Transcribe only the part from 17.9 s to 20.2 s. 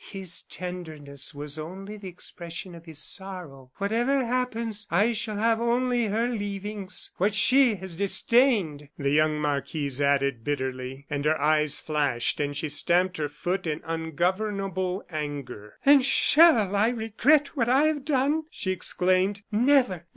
done?" she exclaimed; "never!